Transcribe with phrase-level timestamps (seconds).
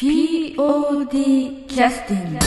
[0.00, 2.38] POD キャスティング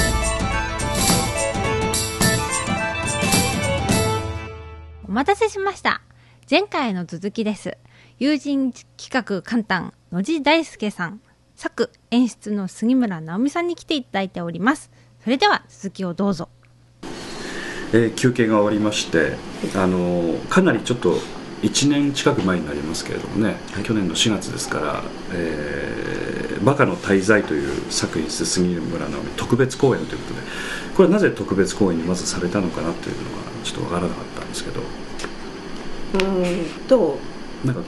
[5.05, 6.01] お待たせしました。
[6.49, 7.77] 前回の続きです。
[8.19, 11.19] 友人企画簡単、野地大輔さん、
[11.57, 14.89] 作演出の杉村直美さんに来ていただいております。
[15.21, 16.47] それでは続きをどうぞ。
[17.91, 19.35] えー休憩が終わりまして、
[19.75, 21.17] あのーかなりちょっと
[21.63, 25.03] 1年近く前になりますけれどもね、去年の4月ですから
[25.35, 26.30] 「えー
[26.63, 30.41] バカの滞在」という作品です杉村直美特別公演ということで
[30.95, 34.81] これはなぜ特別公演にまずされたのかなというのがちょっとわからなかったんですけど。
[36.13, 37.17] うーんと
[37.63, 37.81] なんか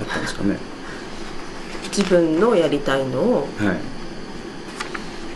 [0.00, 0.58] あったんですかね。
[1.96, 3.76] 自分のやりたいのをはい。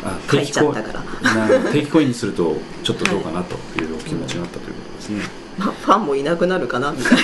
[0.05, 1.03] あ書いちゃったから。
[1.03, 5.23] ら定期公演にするとちょっとどうかなというお気持ちがあったということですね、
[5.59, 7.21] まあ、ファンもいなくなるかなみたいな。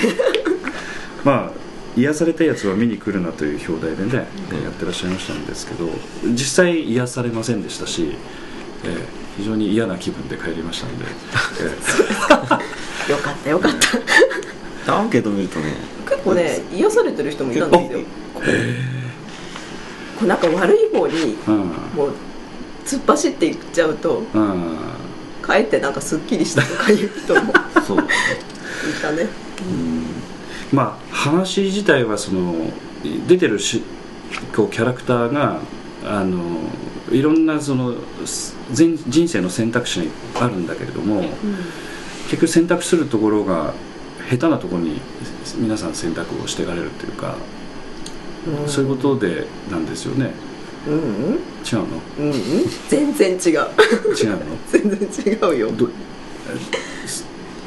[1.23, 1.51] まあ
[1.97, 5.89] 癒されたやつは見に来るなという表題でね、えーやってらっしゃいましたんですけど
[6.33, 8.15] 実際癒されませんでしたし、
[8.85, 11.05] えー非常に嫌な気分で帰りましたので、
[13.07, 13.71] え よかったよかっ
[14.85, 14.97] た。
[14.97, 15.73] アンケート見るとね
[16.05, 17.99] 結構ね癒されてる人もいたんですよ。
[20.19, 21.57] こうなんか悪い方にーうん。
[21.95, 22.13] もう
[22.85, 24.77] 突っ走っていっちゃうとうん。
[25.41, 27.43] かえってなんかすっきりしたとかいう人もい
[27.87, 27.97] そう
[29.01, 29.27] たね
[30.71, 32.53] まあ話自体はその
[33.27, 33.83] 出てるし
[34.55, 35.59] こうキャラクターが
[36.05, 36.39] あの
[37.11, 37.95] いろんなその
[38.71, 41.21] 全人生の選択肢があるんだけれども、
[42.29, 43.73] 結局選択するところが
[44.29, 45.01] 下手なところに
[45.57, 47.35] 皆さん選択をしていかれるというか、
[48.47, 48.69] うん。
[48.69, 50.31] そういうことでなんですよね。
[50.87, 51.33] うんうん。
[51.33, 51.85] 違うの？
[52.19, 52.33] うんうん。
[52.87, 53.39] 全然違う。
[53.39, 53.67] 違うの？
[54.71, 55.71] 全然違うよ。
[55.73, 55.89] ど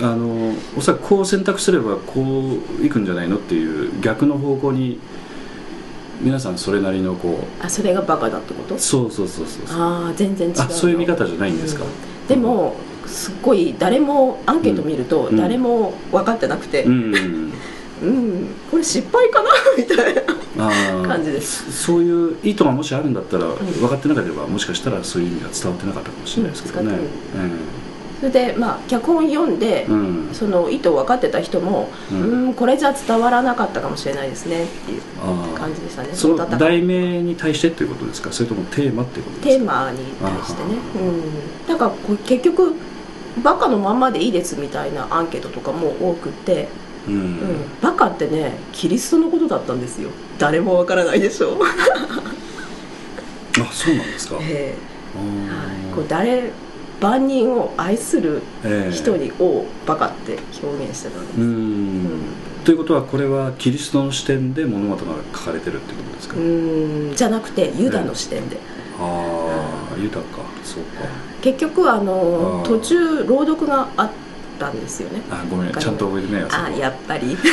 [0.02, 4.98] あのおそらくこう選択すればこういくんじゃないのっていう逆の方向に
[6.20, 8.74] 皆さんそれなりのこあそれがバカだってこと？
[8.74, 9.80] うそうそうそうそうそう。
[9.80, 12.26] ああ全然違うあそういう見方じゃないんですか、うん。
[12.26, 12.74] でも
[13.06, 15.36] すっごい誰もアンケート見るとうん。
[15.36, 16.84] 誰も分かってなくて。
[16.84, 17.52] うん、
[18.02, 19.48] うん、これ失敗かな？
[19.78, 21.70] みたいな感じです。
[21.70, 26.90] そそういう意図がもしあるんだったら、分かってなければもしかしたらそういう意味が伝わってなかったかもしれないですけどね。
[26.90, 27.83] うん
[28.24, 29.98] それでまあ脚本読んで、うん。
[29.98, 35.00] うんその意図分かってた人もううんんこれじゃ伝わらなかったかもしれないですねっていう
[35.54, 36.08] 感じでしたね。
[36.12, 38.32] その題名に対してということですか？
[38.32, 39.58] それともテーマっていうことですか？
[39.58, 40.74] テーマに対してね。
[40.96, 40.98] う
[41.64, 41.66] ん。
[41.68, 42.74] だからこう結局
[43.44, 46.68] バカのまんまでいいですみたいなアンケートとかも多くて、
[47.06, 47.14] うん。
[47.14, 50.10] うん、バカってねキリストのことだったんですよ。
[50.38, 51.60] 誰もわからないでしょ。
[53.60, 54.38] あそうなんですか？
[54.40, 55.16] えー。
[55.16, 55.22] は
[55.92, 56.50] い、こう誰
[57.00, 62.04] 万人を愛するええ人にをバカって表現してたんです、ううん。
[62.04, 62.20] ん
[62.64, 67.12] ということはこれはキリストの視点で物事が書かれてるってことですか、うん。
[67.14, 68.56] じゃなくてユダの視点で、
[68.98, 70.42] ああ豊か。
[70.62, 71.02] そうか。
[71.42, 74.10] 結局あの途中朗読があっ
[74.58, 75.20] たんですよね。
[75.30, 75.72] あごめん。
[75.72, 76.62] ちゃんと覚えてないよそこ。
[76.64, 77.36] あやっぱり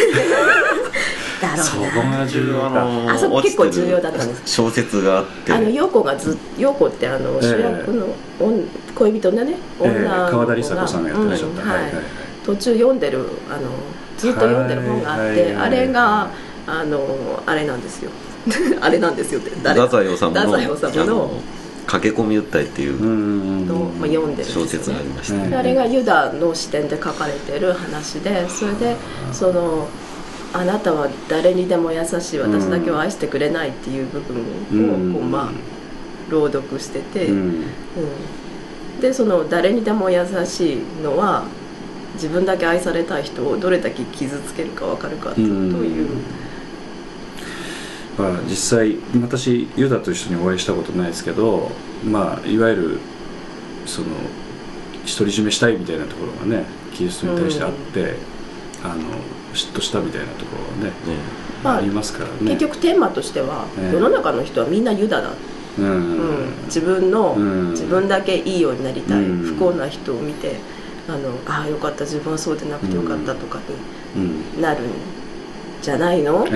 [1.41, 2.65] だろそうこなが重要
[3.09, 5.53] あそこ結構重要だったんです小説があって。
[5.53, 8.07] あの陽子がず陽子ってあのええ主役の
[8.39, 8.63] 女
[8.95, 11.69] 恋人のねえ女のえ川田梨紗子さんがやってらっしゃった、うん。
[11.69, 11.81] はい。
[11.83, 12.03] はいはい。
[12.45, 13.19] 途中読んでる
[13.49, 13.69] あの
[14.17, 16.29] ずっと読んでる本があって、あれが
[16.67, 18.11] あのあれなんですよ。
[18.81, 19.51] あれなんですよって。
[19.63, 19.79] 誰？
[19.81, 21.31] 太宰治の太宰治の
[21.87, 28.95] 駆け込み訴えっていうのまあ読んでる小説がありました、うんであれがユダの視点で書かれてる話でそれで
[29.33, 29.87] その
[30.53, 35.13] あなたは誰にでも優しい私だけを愛してくれないっていう部分を、うん。
[35.13, 35.51] こうまあ
[36.29, 37.37] 朗読してて、うん。
[37.37, 37.65] うん。
[39.01, 41.45] でその誰にでも優しいのは
[42.13, 46.09] 自分だけ愛されたい人をどれだけ傷つけるか分かるかという、
[48.17, 51.71] まあ、実際私ユダと一緒にお会いしたことないですけど、
[52.03, 52.99] まあ、いわゆる
[53.85, 54.07] その
[55.07, 58.15] 独り占めしたいみたいなところがねキリストに対してあって、
[58.83, 58.95] あの
[59.53, 60.93] 嫉妬したみたいなところがね、
[61.63, 62.35] まあありますからね。
[62.41, 65.31] 結局テーマとしては、ええ世の中の人はみんなユダだ、
[65.79, 66.65] うん、うん。
[66.65, 67.71] 自分の、うん。
[67.71, 69.43] 自分だけいいようになりたい、うん。
[69.43, 70.55] 不幸な人を見て
[71.07, 73.59] あのああよかった自分はそうでなくてよかったとか
[74.15, 74.55] うん。
[74.55, 74.89] になるん
[75.81, 76.51] じゃないの、え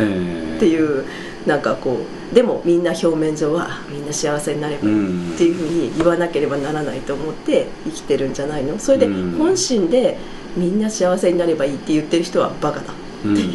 [0.54, 0.58] え。
[0.58, 1.06] っていう
[1.46, 2.00] なんかこ
[2.32, 5.34] うでもみんな表面上はみんな幸せになればいいうん。
[5.36, 8.80] っていうふうに言わなければならないと思って生きてるんじゃないの？
[8.80, 10.18] それでうん本心で
[10.56, 12.94] みんな幸せになればいいって言ってる人はバカだ、
[13.26, 13.28] う。
[13.28, 13.46] んうんうん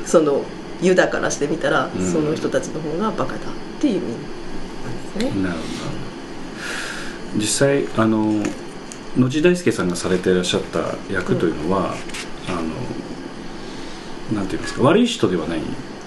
[0.00, 0.42] うん、その
[0.82, 2.12] ユダからしてみたら、うん。
[2.12, 5.66] その人たちの方がバカだっていう意味なんですね、なるほど。
[7.38, 8.42] 実際あの
[9.16, 11.94] 野地大輔さんがされていらっしゃった役というのは、
[12.48, 12.62] あの
[14.34, 15.60] なんていうんですか悪い人ではない。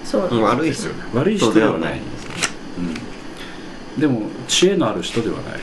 [0.04, 1.94] そううん悪い人悪い人ではない。
[1.94, 2.34] ですね
[3.96, 4.00] うん。
[4.00, 5.60] でも知恵のある人ではない。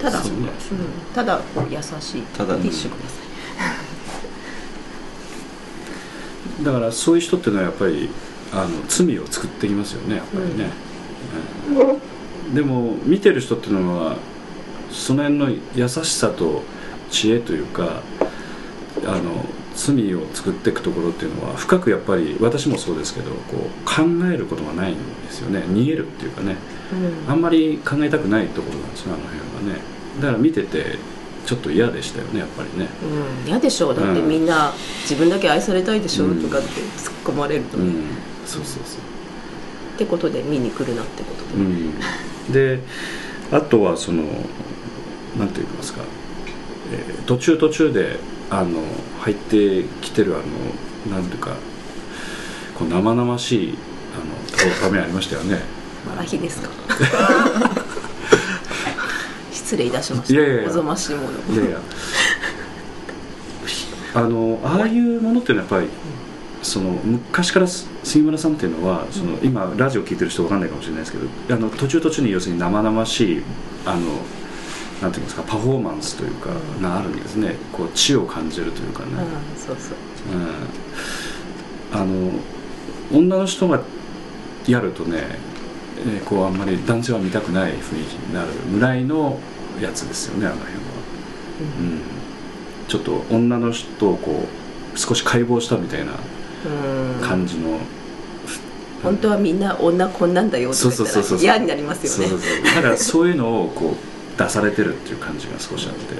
[0.00, 0.38] ただ、そうね。
[0.38, 1.40] うん、ただ
[1.70, 2.22] 優しい。
[2.22, 3.24] ただティッシュください。
[6.62, 8.08] だからそういう人っていうのはやっぱり
[8.52, 10.70] あの罪を作ってきますよねやっぱりね、
[12.46, 12.54] うん。
[12.54, 14.16] でも見てる人っていうのは
[14.90, 16.62] その辺の優しさと
[17.10, 18.02] 知恵というか
[19.04, 19.44] あの
[19.74, 25.60] 罪を作っていくところっていうのは深くやっぱり私もそうですけどこう考えることがないんですよね。
[25.60, 26.56] 逃げるっていうかね。
[27.26, 27.30] うん。
[27.30, 29.82] あんまり考えたくないところなんですよあの辺はね。
[30.20, 30.98] だから見てて
[31.46, 32.88] ちょっと嫌でしたよねやっぱりね。
[33.44, 33.94] うん、嫌でしょう。
[33.94, 34.28] だってうん。
[34.28, 34.72] みんな
[35.02, 37.78] 自分だけ愛されたいでしょ、うんとかって突っ込まれると。
[37.78, 37.92] ね、うん。
[38.46, 39.14] そうそうそう。
[39.94, 42.80] ってことで見に来るなってことで、うん、で
[43.52, 44.24] あとはその
[45.38, 46.02] なんて言いますか、
[46.92, 48.18] えー途中途中で
[48.50, 48.82] あの
[49.20, 50.38] 入ってきてるあ
[51.10, 51.56] のなんていうか
[52.78, 53.78] こう生々しい
[54.14, 54.18] あ
[54.84, 55.60] の場面ありましたよね。
[56.08, 56.68] マラヒですか？
[59.52, 60.34] 失礼いたしました。
[60.34, 60.70] いやいやいや。
[60.70, 61.28] おぞましいもの。
[61.54, 61.78] いやいや。
[64.14, 65.92] あのああいうものっていうのはやっぱり
[66.62, 73.42] その昔からす杉村さんっていうのはその、今ラジオ聞いてる人わかんないかもしれないですけどあの途中途中に要するに生々しい
[73.84, 74.00] あの
[75.04, 76.48] なんていうんですかパフォーマンスというか
[76.80, 77.56] があるんですね。
[77.72, 79.96] こう知を感じるというかね、うんそうそう。
[81.92, 82.32] うん、あの
[83.12, 83.82] 女の人が
[84.66, 85.18] やるとね、
[85.98, 89.38] えーこうあんまり男性は見たくない雰囲気になるぐらいの
[89.78, 90.80] やつですよねあの辺は、
[91.80, 92.00] うん、
[92.88, 94.46] ちょっと女の人をこ
[94.94, 97.20] う少し解剖したみたいなうん。
[97.20, 97.78] 感じの、
[99.02, 102.30] 本当はみんな女こんなんだよとか言ったら嫌になりますよね。
[102.30, 106.14] そうそうそうだからそういうのをこう出されてるっていう感じが少しあって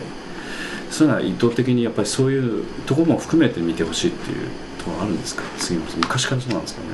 [0.90, 4.46] そういうのは意図的にやっぱりそういうところも含めて見てほしいっていう
[4.78, 5.42] ところあるんですか？
[5.58, 6.86] 杉本さん昔からそうなんですかね？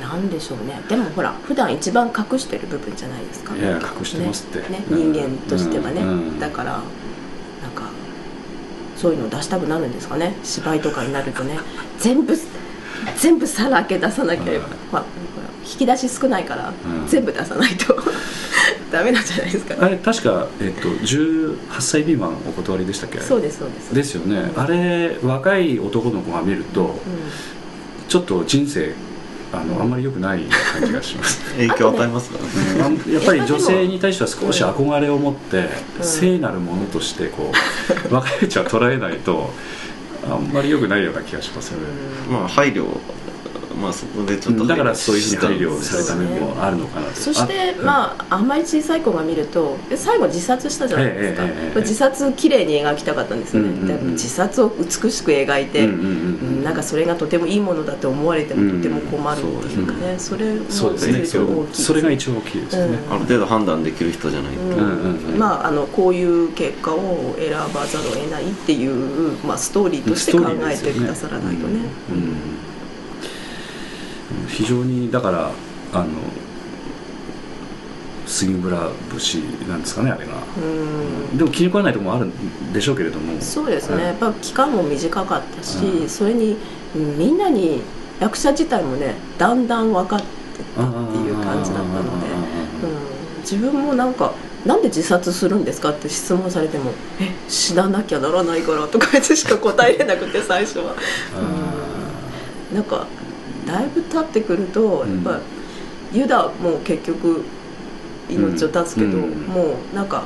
[0.00, 0.80] なんでしょうね。
[0.88, 3.56] でもほら普段一番隠してる部分じゃないですか。
[3.56, 4.58] いや隠してますって。
[4.70, 4.78] ね。
[4.78, 4.84] ね。
[4.90, 6.38] うん人間としてはね、うんうん。
[6.40, 6.82] だからなん
[7.74, 7.88] か
[8.96, 10.34] そういうのを出したくなるんですかね。
[10.44, 11.58] 芝居とかになるとね。
[11.98, 12.36] 全部
[13.16, 15.04] 全部さらけ出さなければ、うんまあ、
[15.64, 16.72] 引き出し少ないから、
[17.02, 17.08] うん。
[17.08, 17.94] 全部出さないと
[18.94, 23.20] ダメなんじゃないですかあれ確か、えっと、18歳未満お断りでしたっけ？
[23.20, 23.94] そうですそうです。
[23.94, 24.52] ですよね。
[24.56, 26.94] あれ若い男の子が見るとうん。
[28.08, 28.92] ちょっと人生
[29.52, 30.42] あのあんまり良くない
[30.78, 31.40] 感じがします。
[31.56, 32.38] 影響与えますか？
[32.82, 35.68] らねうんやっぱり女性に対しては少し憧れを持って
[35.98, 36.04] うん。
[36.04, 37.52] 聖なるものとしてこ
[38.10, 39.50] う 若いうちは捉えないと
[40.30, 41.84] あんまり良くないような気がしますよね、
[42.30, 42.86] まあ配慮
[43.80, 45.22] まあそこでちょっとうんだからそういう
[45.82, 47.14] された面もあるのかなと。
[47.14, 54.10] そしてまああんまり小さい子が見るとえ最後自殺したじゃないですか、えええ自殺綺麗に描きたかったんですよね、うんうんうん。
[54.12, 56.10] 自殺を美しく描いて、うんうんうんう
[56.60, 56.64] ん。
[56.64, 61.24] なんかそれがとてもいいものだと思われてもとても困るっていうかね、それもそうですね。
[61.26, 65.32] それ大きいですそれが一番大きいですよね、ある程度判断できる人じゃないと、うんうんうん。
[65.32, 65.38] うん。
[65.38, 71.80] まあ、あのこういう結果を選ばざるを得ないっていう、まあ、ストーリーとして考えてくださらないとね。
[72.10, 72.16] うん。
[72.16, 72.53] うん
[74.54, 75.50] 非常にだから
[75.92, 76.06] あの
[78.26, 81.36] 杉村節なんですかねあれが、うん。
[81.36, 83.38] でも気に食わないところもあるんでしょうけれども。
[83.40, 86.08] そうですね、うんやっぱ期間も短かったし、うん。
[86.08, 86.56] それに
[86.94, 87.82] うんみんなに
[88.20, 92.26] 役者自体もねだんだん分かってったっていう感じだったので、
[93.36, 94.32] うん、自分もなんか
[94.64, 100.94] 「なんで自殺するんですか?」って質問されても「え死ななきゃならないから」とか言ってしか答えれなくて最初は。
[102.70, 102.76] うん。
[102.76, 103.06] なんか
[103.66, 105.40] だいぶ経ってくるとやっぱ、
[106.12, 107.42] ユダも結局
[108.28, 109.30] 命を絶つけど、うん。
[109.46, 110.24] もうなんか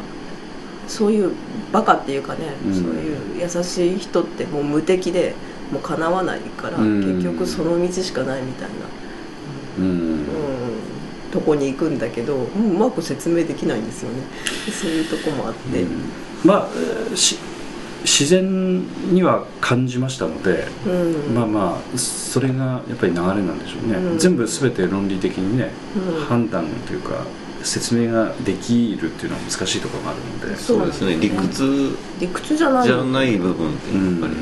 [0.87, 1.33] そういう
[1.73, 2.75] バカっていうかね、うん。
[2.75, 5.35] そういう優しい人ってもう無敵で
[5.73, 7.01] もうかなわないから、うん。
[7.19, 8.75] 結局その道しかないみたいな、
[9.79, 9.85] うん。
[9.85, 10.25] うん、
[11.33, 14.23] とこに行くんだけどもううまく説明できないんですよね。
[14.71, 15.89] そういうとこもあって、うん。
[16.45, 16.69] まあ
[18.05, 21.35] 自然には感じましたので、うん。
[21.35, 24.19] まあまあそれがやっぱり流れなんでしょうね、うん。
[24.19, 26.25] 全部全て論理的にね、うん。
[26.25, 27.27] 判断というか
[27.63, 30.57] 説明ができるっていうのは難しいところがあるので。
[30.57, 31.19] そうですね。
[31.21, 32.87] 理屈理屈じゃない。
[32.87, 34.35] じゃない部分ってやっぱり、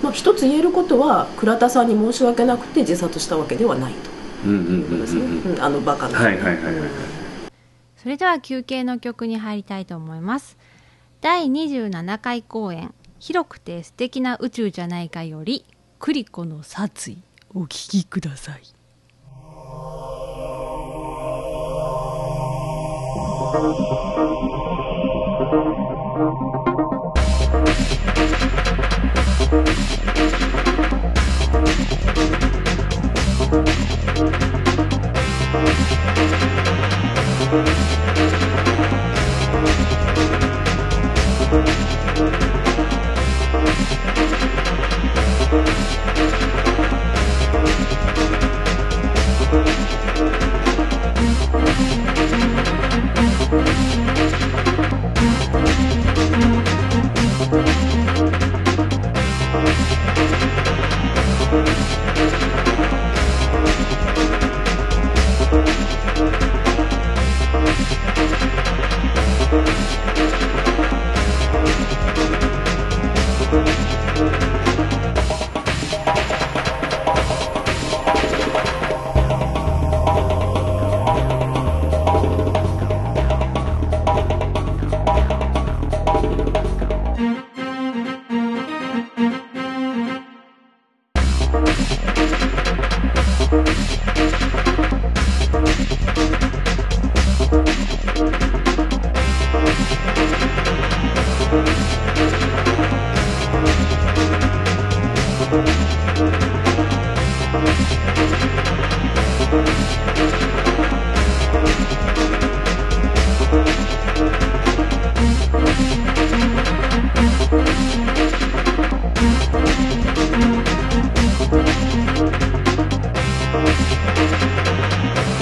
[0.00, 3.94] まあ、一つ言えることは倉田さんに申し訳なくて自殺したわけではない
[4.46, 6.18] うんうんというあのバカな。
[6.20, 6.88] はいはいはいはいはい。
[7.96, 10.56] それでは休憩の曲に入りたいと思います。
[11.20, 15.64] 第27回公演「広くて素敵な宇宙じゃないか」より
[15.98, 17.22] 「クリコの殺意」
[17.54, 18.62] お聞きください「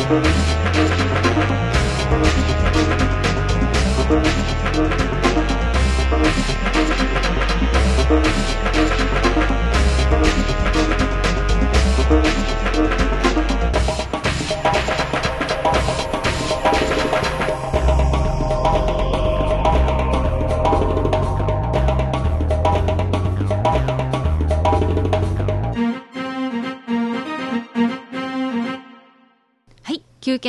[0.08, 0.45] はい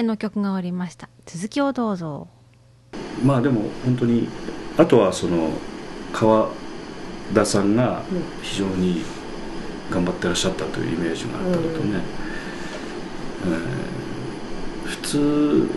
[0.03, 2.27] の曲が終わりました続きをどうぞ。
[3.23, 4.27] まあでも本当に
[4.77, 5.49] あとはその
[6.13, 6.49] 川
[7.33, 8.03] 田さんが
[8.41, 9.03] 非常に
[9.89, 12.01] 頑張ってらっしゃったというイメージがあったのとね、
[13.45, 14.07] えー
[14.87, 15.69] 普通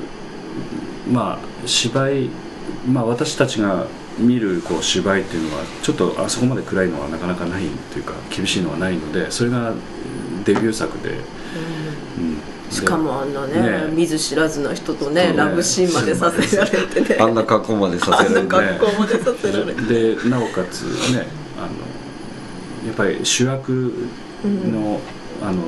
[1.11, 2.31] まあ芝居
[2.87, 3.87] まあ私たちが
[4.19, 9.73] 見るこう芝居っていうのはちょっとあそこまで暗いのはなかなかないというか厳しいのはないのでそれが
[10.45, 11.17] デビュー作で、う
[12.21, 12.39] ん
[12.71, 13.89] しかもあんなねね。
[13.93, 15.37] 見ず知らずな人とねね。
[15.37, 17.17] ラブシーンまでさせられてね。
[17.21, 20.15] あんな格好までさせられて格好までさせられて。
[20.15, 21.27] でなおかつね
[21.59, 24.09] あのやっぱり主役
[24.45, 25.01] の,、
[25.43, 25.65] あの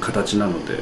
[0.00, 0.76] 形なのでっ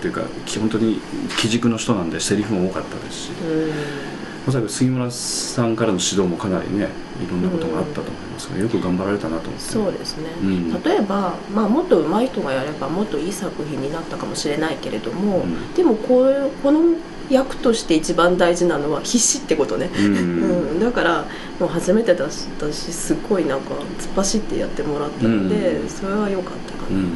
[0.00, 0.22] ていうか
[0.58, 1.00] 本当に
[1.36, 3.30] 基軸の人なんでセリフも多かったですし。
[3.30, 4.05] うん
[4.46, 6.88] おそらく杉村さんからの指導もかなりね
[7.20, 9.60] いろんなことがあったと思いますがよく頑張られたなと思って。
[9.60, 10.82] そうですね、うん。
[10.82, 15.74] 例えば、まあ、もっと上手い人がやればもっといい作品になったかもしれないけれども、うん。
[15.74, 16.80] でもこうこの
[17.28, 20.14] 役として一番大事なのは必死ってことね、うん。
[20.14, 20.80] うん。
[20.80, 21.24] だから
[21.58, 25.88] もう初めてだしだしすごいなんか突っ走ってやってもらったので、うん。
[25.88, 27.06] それは良かったかな、うん。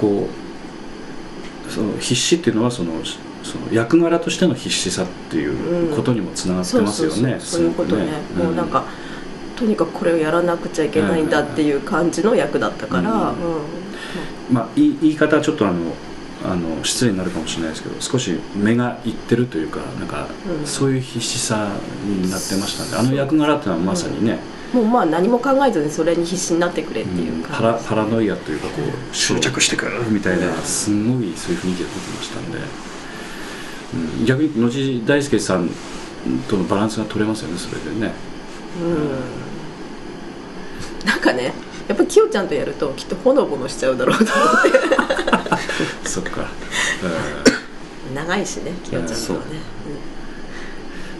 [0.00, 0.28] こ
[1.68, 2.92] うその必死っていうのはその
[3.50, 7.36] その役柄としての必死さっていうことにもつながってますよね。
[7.40, 8.06] そういうことね。
[8.06, 8.84] すごくもうなんか、
[9.56, 13.18] とにかくこれをやらなくちゃいけないんだっていう感じの役だったから、うん。
[13.18, 13.34] うん。
[14.52, 15.92] まあ言い方はちょっとあの
[16.44, 20.66] あの失礼になるかもしれないですけど少し目がいってるというかなんか、うん。
[20.66, 21.68] そういう必死さ
[22.04, 24.38] になってましたんであの役柄っていうのはまさにね、
[24.72, 32.64] もうまあ何も考えずにそれに必死になってくれっていうパラ感じ、パラノイアというかこう執着してくるみたいなすごいそういう雰囲気が出てましたんで、うん、
[34.24, 35.68] 逆に野地大輔さん
[36.48, 38.12] とのバランスが取れますよねそれでね。
[38.80, 38.84] う
[41.04, 41.06] ん。
[41.06, 41.52] なんかね
[41.88, 44.62] やっぱきよちゃんとやるときっとほのぼのしちゃうだろうと思っ
[46.02, 46.08] て。
[46.08, 46.46] そっか、
[48.14, 50.10] 長いしねきよちゃんとはね、うん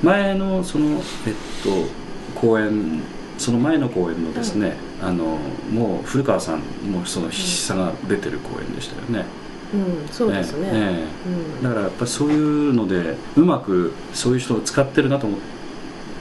[0.02, 1.86] 前のそのえっと
[2.34, 3.02] 公演
[3.38, 5.38] その前の公演のですね、あの
[5.72, 6.60] もう古川さん
[6.90, 9.24] もその必死さが出てる公演でしたよね、
[9.72, 10.68] うんうんそうですね。
[10.72, 11.62] えうん。
[11.62, 15.38] だからやっぱりそういうのでうまくそういう人を使ってるなと思っ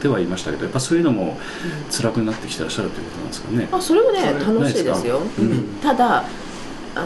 [0.02, 1.38] てはいましたけどやっぱそういうのも
[1.92, 5.20] 辛くなってきてらっしゃるということなんですかね、あそれはねそれ楽しいですよ。
[5.20, 5.52] ないですかうん。
[5.52, 6.24] うんただ
[6.96, 7.06] あ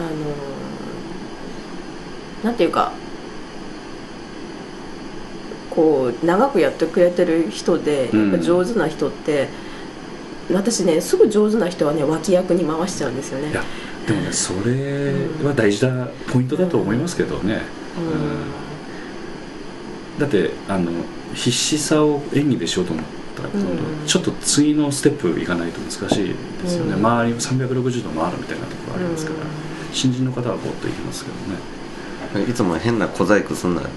[2.42, 2.92] なんていうか
[5.70, 9.48] こう長くやってくれてる人でうんやっぱ上手な人って、
[10.52, 13.52] 私ねすぐ上手な人はね脇役に回しちゃうんですよね
[14.06, 17.62] でもねそれは大事なポイントだと思いますけどね、
[20.18, 20.90] だってあの
[21.34, 23.04] 必死さを演技でしようと思っ
[23.36, 24.06] たら今度うん。
[24.06, 27.06] ちょっと次のステップいかないと難しいですよね、うん。
[27.06, 29.48] 周り360度回るみたいなところありますから、うん。
[29.92, 31.36] 新人の方はボッといきますけど
[32.42, 32.50] ね。
[32.50, 33.90] いつも変な小細工すんなって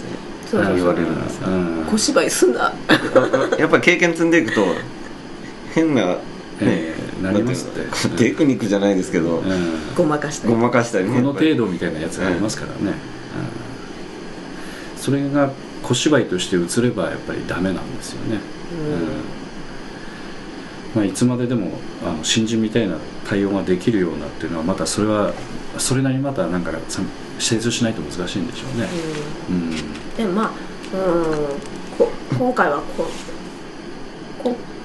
[0.52, 1.50] 言われるんですよ。
[1.50, 1.86] うん。
[1.90, 2.74] 小芝居すんな。
[3.58, 4.66] やっぱり経験積んでいくと
[5.74, 6.18] 変な、ね
[6.62, 8.18] ええなりますって。
[8.18, 9.96] テクニックじゃないですけど、うん。
[9.96, 10.54] ごまかしたり。
[10.54, 11.16] ごまかしたりね。
[11.16, 12.94] この程度みたいなやつがありますからね、うん。
[14.98, 15.52] それが
[15.84, 18.40] 小芝居として映ればやっぱりダメなんですよね、
[20.96, 21.02] うん。
[21.02, 21.72] まあ、いつまででも
[22.06, 22.98] あの新人みたいな
[23.28, 25.34] 対応ができるようなっていうのはまたそれは
[25.78, 27.02] それなりにまたなんかさ
[27.40, 28.88] 成長しないと難しいんでしょうね、
[29.50, 29.72] うん。
[30.18, 30.52] でもまあ
[30.98, 31.34] うん。
[31.98, 33.10] こ今回はここ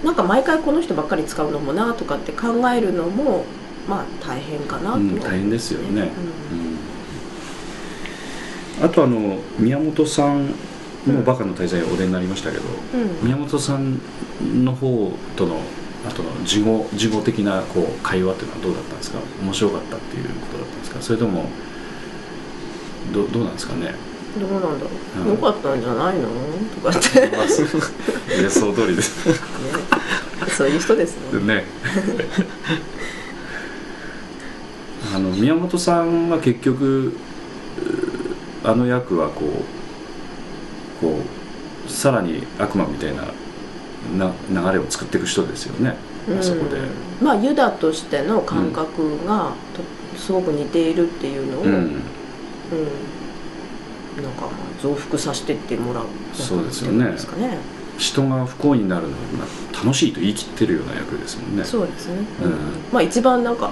[0.04, 3.44] なんか毎回この人ばっかり使うのもなとかって考えるのも
[3.88, 6.10] まあ大変かなと、うん大変ですよね、
[8.80, 8.84] うん。
[8.84, 8.84] うん。
[8.84, 10.54] あとあの宮本さん
[11.06, 13.26] もバカの滞在お出になりましたけど、うん。
[13.26, 14.00] 宮本さん
[14.64, 15.60] の方との
[16.08, 19.18] あとの事後事後的なこう会話っていうのはどうだったんですか？
[19.40, 21.00] 面白かったっていうことだったんですか？
[21.00, 21.44] それとも
[23.12, 23.94] どどうなんですかね？
[24.38, 24.74] どうなんだろ
[25.18, 25.30] う、うん。
[25.30, 26.28] よかったんじゃないの？
[26.82, 27.20] とかって、
[28.36, 29.12] ね、予想通りです。
[30.56, 31.40] そういう人ですね。
[31.40, 31.64] ね。
[35.14, 37.12] あの宮本さんは結局う
[38.64, 41.18] あの役はこうこ
[41.86, 43.24] うさらに悪魔みたいな
[44.16, 44.32] な
[44.72, 45.96] 流れを作っていく人ですよね、
[46.38, 46.76] あそこで。
[46.78, 52.02] うんまあユダとしての感覚がとすごく似ているっていうのを、ううんん
[54.16, 56.04] なんかまあ増幅させてってもらう
[56.34, 57.16] そうですよね。
[57.98, 59.16] 人が不幸になるのが
[59.72, 61.64] 楽しいと言い切ってるような役ですもんね。
[61.64, 62.52] そうですね、うん。
[62.92, 63.70] まあ一番なんか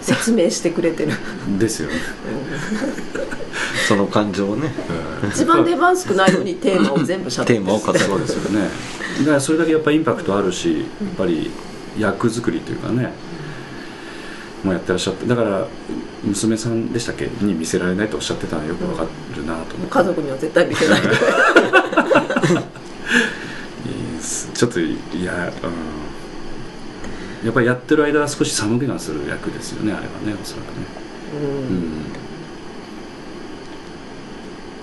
[0.00, 1.12] 説明してくれてる、
[1.48, 1.58] うん。
[1.58, 1.96] ですよね。
[3.88, 4.72] その感情をね。
[5.28, 7.98] 一番出番少ないのにテーマを全部しゃべってテーマを語る。
[7.98, 8.68] そうですよね。
[9.20, 11.50] だからそれだけやっぱインパクトあるし、やっぱり
[11.98, 13.12] 役作りというかね、
[14.66, 15.66] もうやってらっしゃって、だから
[16.24, 17.28] 娘さんでしたっけ？
[17.40, 19.06] に見せられないとおっしゃってたのはよくわか
[19.36, 19.92] るなと思って。
[19.92, 21.00] 家族には絶対見せない
[24.54, 30.86] ちょっといや、うん、やっぱりやってる間は少し寒気がする役ですよねあれはねおそらくね。
[31.34, 31.40] うう
[31.74, 31.76] ん。
[31.76, 32.02] ん。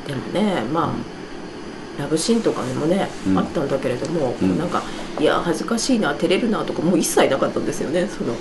[0.07, 3.37] でもねまあラブシーンとかでもね、うん。
[3.37, 4.57] あったんだけれども、うん。
[4.57, 4.81] なんか
[5.19, 8.35] いや恥ずかしいな照れるなとかもう一切なかったんですよねその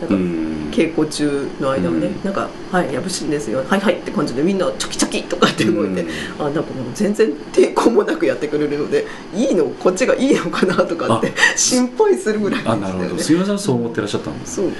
[0.00, 0.70] なんか、うん。
[0.70, 2.24] 稽古中の間はね、うん。
[2.24, 3.64] なんか「はいラブシーンですよ。
[3.66, 6.08] はいはい」って感じでみんなチョキチョキとかって動いて、うん。
[6.38, 13.22] あなんかもう全然抵抗もなくやってくれるのでいいのこっちがいいのかなとかって心配するぐらいでしたあなるほど。
[13.22, 14.56] 杉村さんはそう思ってらっしゃったんです。
[14.56, 14.64] そう。
[14.66, 14.72] うん。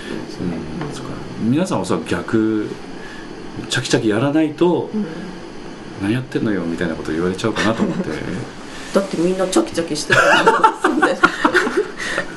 [0.92, 2.66] そうか皆さんはおそらく逆
[3.70, 5.06] チャキチャキやらないとうん。
[6.02, 8.10] 何やってんのよみたいなこと言われちゃうかなと思って。
[8.92, 11.18] だってみんなチャキチャキしてたのそれで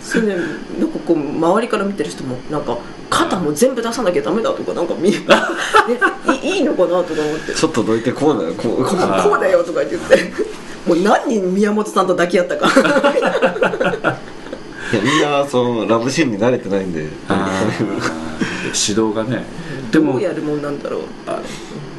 [0.10, 2.80] それでなんかこう周りから見てる人もなんか
[3.12, 5.13] 肩も全部出さなきゃダメだとかなんか見え
[6.43, 7.54] いいいいのかなとか思って。
[7.54, 8.98] ちょっとどいてこうだよこうこう
[9.30, 10.34] こうだよとか言って。
[10.88, 12.67] もう何人宮本さんと抱き合ったか。
[14.91, 17.02] いやみんなそのラブシーンに慣れてないんで。
[17.02, 19.43] 指導がね。
[19.91, 21.02] でもどうやるもんなんだろう。
[21.28, 21.39] あ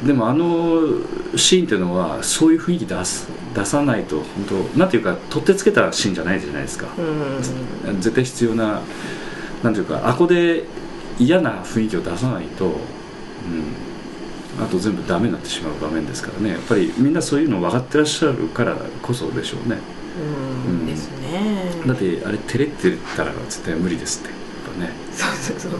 [0.05, 0.81] でもあの
[1.35, 4.25] シーンっていうのはそういう雰囲気出す出さないと本
[4.73, 8.01] 当なんていうか取ってつけたシーンじゃないじゃないですか、うん。
[8.01, 8.81] 絶対必要な
[9.61, 10.63] なんていうかあこで
[11.19, 12.73] 嫌な雰囲気を出さないと、うん、
[14.63, 16.51] あと全部ダメになってしまう場面ですからね。
[16.51, 19.77] やっぱりみんなそういうの分かってらっしゃるからこそでしょうね。
[20.67, 20.79] うん。
[20.79, 20.85] うん。
[20.87, 21.69] ですね。
[21.85, 24.29] だってあれ照れてたら絶対無理ですって。
[24.29, 24.37] やっ
[24.73, 24.91] ぱね。
[25.13, 25.79] そうそうそう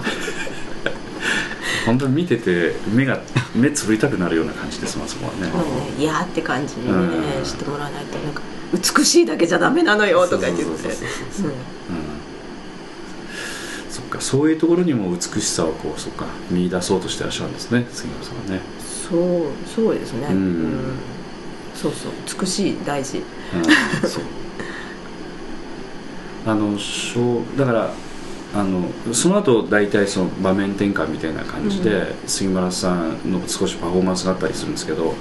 [1.86, 3.22] 本当に見てて目が
[3.56, 5.66] 目つぶりたくなるような感じですもんね、もう
[5.98, 7.46] ねいやーって感じにね、うん。
[7.46, 8.42] してもらわないとなんか
[8.74, 10.92] 美しいだけじゃダメなのよとか言ってそうそう。
[10.92, 11.52] そうそううん。
[11.52, 11.56] うん。
[13.90, 18.62] そっかそういうところにも美しさをこうそっか見出そうとしてらっしゃるんですね杉村さんはね、
[19.10, 20.98] そうそうですね、うん。
[21.76, 22.12] そうそう。
[22.40, 23.18] 美しい大事。
[23.18, 24.24] うん、そう。
[26.44, 26.76] あの
[27.58, 27.94] だから
[28.54, 35.16] あのその後大体その場面転換みたいな感じで、杉村さんの少しパフォーマンスがあったりするんですけど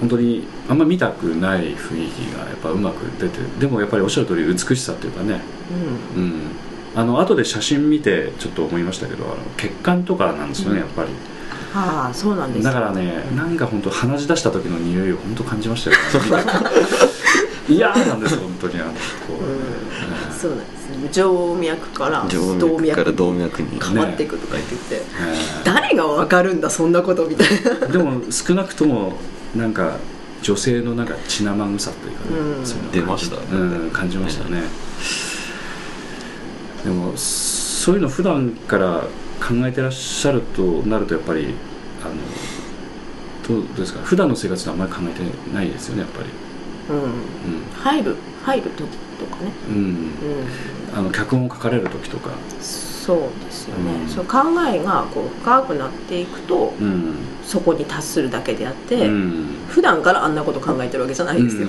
[0.00, 5.40] 本当にあんま見たくない雰囲気がやっぱうまく出てでもやっぱりおっしゃる通り美しさっていうかね。
[6.16, 6.22] うん。
[6.22, 6.40] うん、
[6.94, 11.08] あの後で写真見てちょっと思いましたけどあの血管とかなんですよね、やっぱり。
[11.74, 15.96] ああそうなんですだからねなんか本当鼻血出した時の匂いを本当感じましたよ
[17.68, 18.98] 嫌なんです本当にあのこ
[19.30, 19.50] う、うん。
[19.50, 20.32] うん。
[20.32, 21.08] そうなんですね。
[21.12, 21.22] 静
[21.60, 23.80] 脈から静動脈から脈動脈に。
[23.80, 24.76] 変わっていくとか言って。
[24.76, 27.70] て、え誰がわかるんだそんなことみたいな。
[27.86, 29.14] ーでも少なくとも
[29.54, 29.96] なんか
[30.42, 32.66] 女性のなんか血生臭というかね、うん。
[32.66, 34.62] そういうのを出ましたうん感じましたね、
[36.84, 39.04] でもそういうの普段から
[39.40, 41.54] 考えてらっしゃるとなるとやっぱり
[42.04, 42.08] あ
[43.50, 44.00] のどうですか？
[44.02, 46.28] 普段の生活であんまり考えてないですよねやっぱり。
[46.28, 46.45] うん
[47.74, 48.78] 入る入る時
[49.18, 49.50] とかね。
[49.68, 50.10] うん、
[50.94, 52.30] あの脚本を書かれる時とか。
[52.60, 54.08] そうですよね、うん。
[54.08, 57.14] そう考えがこう深くなっていくとうん。
[57.44, 59.46] そこに達するだけであって、うん。
[59.68, 61.68] 普段からあんなこと考えてるわけじゃないですよ、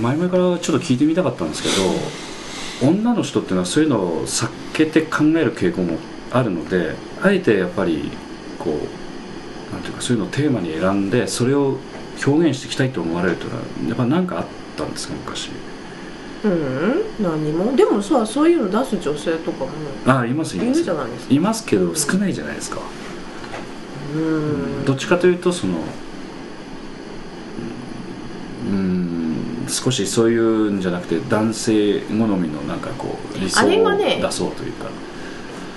[0.00, 5.98] 前々からちょっと聞いてみたかったんですけど女の人っていうのはそういうのを避けて考える傾向も
[6.32, 8.10] あるのであえてやっぱり
[8.58, 11.78] こうなんていうかそういうのをテーマに選んでそれを
[12.26, 15.50] 表現していきたいと思われるというのはやっぱ何かあったんですか昔？
[16.44, 17.76] うん何も。
[17.76, 19.70] でもさそういうの出す女性とかも
[20.06, 21.34] ああいますいいるますじゃないですか。
[21.34, 22.80] いますけど少ないじゃないですか、
[24.14, 24.84] うん。
[24.84, 25.78] どっちかというとその
[28.70, 34.88] うん少しそういうんじゃなくて男性好みのなんかこう理想あれを出そうというか、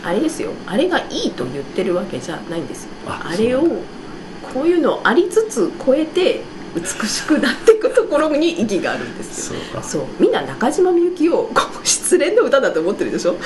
[0.04, 0.52] あれですよ。
[0.66, 2.90] あれがいいと言ってるわけじゃないんですよ。
[3.08, 3.62] ああれを
[4.56, 6.42] こういうのありつつ超えて
[6.74, 9.60] 美しくなっていくところに意義があるんですよ。
[9.60, 9.84] そうか。
[9.84, 10.04] そう。
[10.18, 13.34] みんな中島みゆきをこう失恋の歌だと思ってるでしょ？
[13.34, 13.40] こ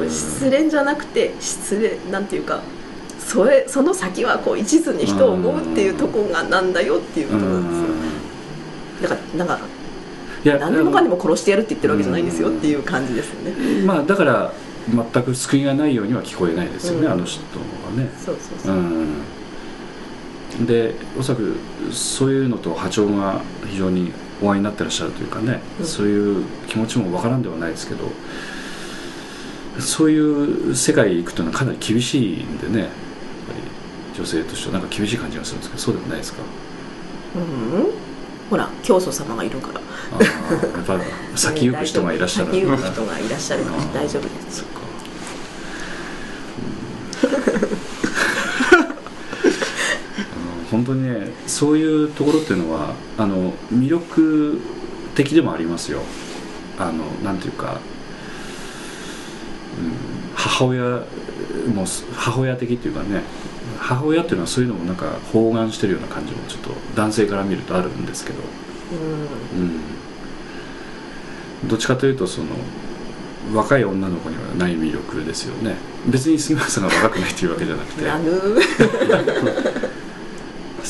[0.00, 2.60] う失恋じゃなくて失恋なんていうか
[3.18, 9.08] それその先はこう一途に人を思うっていうとこがなんだよっていうことなんですよ。
[9.10, 9.64] だからなんか
[10.58, 13.84] 何でもかんでも殺してやるって言ってるわけじゃないんですよっていう感じですよね。
[13.84, 14.52] まあだから
[14.88, 17.12] 全く救いがないようには聞こえないですよね、うん。
[17.12, 18.10] あの人はね。
[18.18, 18.74] そうそうそう。
[18.74, 19.22] う、ん
[20.66, 21.56] でおそらく
[21.92, 25.86] そういうのと波長が非常にお会いになってらっしゃるというかね、うん。
[25.86, 28.04] そういう気持ちもわからんではないですけど
[29.80, 30.18] そうい
[30.70, 32.94] う世界へ行くというのはかなり厳しいんでねやっぱ
[34.14, 36.42] り女性としてはなんか厳しい感じがするんですけどそうでもないですか？
[37.36, 37.92] うん。
[38.50, 39.80] ほら教祖様がいるから。
[39.80, 41.02] やっぱり
[41.36, 42.46] 先行く人がいらっしゃる。
[42.52, 44.80] 先行く人がいらっしゃるから大丈夫ですそっか
[50.32, 54.58] あの本当にねそういうところっていうのはあの魅力
[55.14, 56.00] 的でもありますよ。
[56.78, 57.80] あのなんていうか、
[59.78, 59.92] うん、
[60.34, 60.82] 母親
[61.74, 63.22] も母親的っていうかね
[63.78, 68.38] 母親っていうのはそういうのもなんか包含してるような感じもちょっと男性から見るとあるんですけど、
[68.92, 68.94] う
[69.58, 69.60] ん。
[71.62, 72.46] うん、どっちかというとその
[73.54, 75.76] 若い女の子にはない魅力ですよね。
[76.06, 78.04] 別に杉村さんが若くないというわけじゃなくて。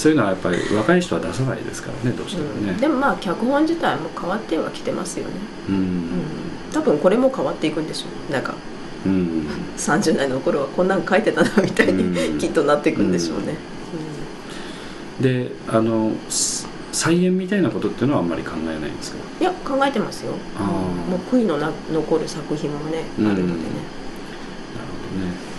[0.01, 5.33] そういうのはやっぱり若い人は出さないですからねどうしてもね、でもまあ脚本自体も変わってはきてますよね、
[5.69, 5.75] うん。
[5.75, 5.93] うん、
[6.73, 8.33] 多分これも変わっていくんでしょう。
[8.33, 8.55] なんか
[9.05, 9.47] うん。
[9.77, 12.39] 30代の頃はこんなん書いてたなみたいに、うん。
[12.41, 13.57] きっとなっていくんでしょうね、
[15.21, 19.19] であのす再演みたいなことっていうのはあんまり考えないんですか？
[19.39, 20.33] いや考えてますよ。
[20.59, 20.65] あー。
[20.65, 23.53] もう悔いのな残る作品もねあるのでね、なる
[24.97, 25.51] ほどね。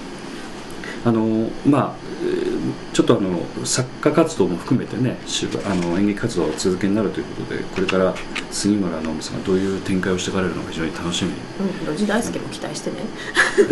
[1.06, 2.51] あのまあえー
[2.94, 5.18] ちょっとあの作家活動も含めてね
[5.66, 8.16] あの演劇活動を続けになるということでこれから
[8.52, 11.32] 杉村直美さんがどういう展開をしていかれるのか非常に楽しみ。
[11.32, 12.98] うん、ロジ大輔も期待してね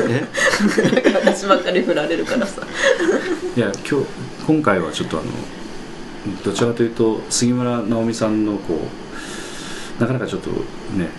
[0.09, 0.27] え
[0.91, 2.61] なんか私ばっかり振られるからさ
[3.55, 4.05] いや今日
[4.45, 5.27] 今回はちょっとあの
[6.43, 8.79] どちらかというと杉村直美さんのこ
[9.97, 11.09] うなかなかちょっとね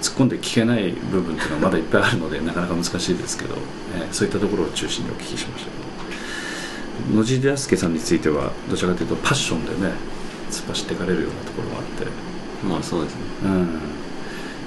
[0.00, 3.54] 突っ込んで聞けない部分っていうのはまだいっぱいあるのでなかなか難しいですけど、
[3.96, 5.87] えーそういったところを中心にお聞きしましたけど
[7.14, 9.92] 野地大輔さんについてはどちらかというとパッションでね
[10.50, 12.06] 突っ走っていかれるようなところもあって。
[12.66, 13.20] まあそうですね。
[13.44, 13.68] うん、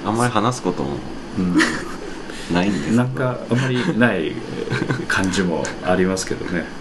[0.05, 0.97] あんまり話すことも
[1.37, 1.57] うん。
[2.53, 6.65] ないんですなんかあんまりないえー感じもありますけどね。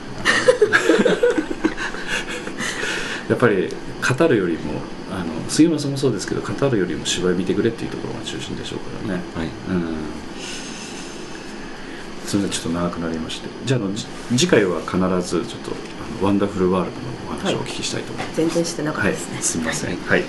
[3.28, 3.68] やっぱり
[4.18, 4.80] 語るよりも
[5.12, 9.22] あの杉村さんもそうですけど語るよりも芝居見てくれっていうところが中心でしょうからね。
[9.36, 9.46] はい。
[9.46, 10.29] うん
[12.30, 13.48] それでちょっと長くなりまして。
[13.64, 14.96] じゃああのじ次回は必
[15.28, 19.96] ずちょっとあのワンダフルワールドのお話をお聞きしたいと思います、全然してなかったはい、ですね、すみません。
[19.96, 20.22] はい。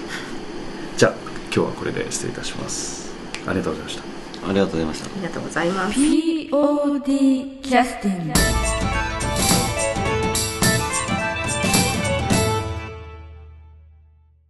[0.98, 1.14] じゃあ
[1.46, 3.14] 今日はこれで失礼いたします。
[3.46, 4.04] ありがとうございました。
[4.50, 5.06] ありがとうございました。
[5.06, 6.00] ありがとうございます。
[6.00, 8.71] POD キャスティング